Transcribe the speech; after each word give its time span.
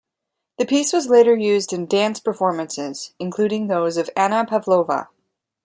The 0.57 0.65
piece 0.65 0.93
was 0.93 1.09
later 1.09 1.35
used 1.35 1.71
in 1.71 1.85
dance 1.85 2.19
performances, 2.19 3.13
including 3.19 3.67
those 3.67 3.97
of 3.97 4.09
Anna 4.17 4.43
Pavlova. 4.47 5.09